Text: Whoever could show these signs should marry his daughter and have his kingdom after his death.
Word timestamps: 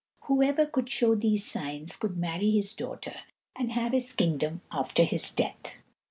Whoever 0.21 0.65
could 0.65 0.89
show 0.89 1.13
these 1.13 1.45
signs 1.45 1.95
should 2.01 2.17
marry 2.17 2.49
his 2.49 2.73
daughter 2.73 3.17
and 3.55 3.71
have 3.73 3.91
his 3.91 4.13
kingdom 4.13 4.61
after 4.71 5.03
his 5.03 5.29
death. 5.29 5.75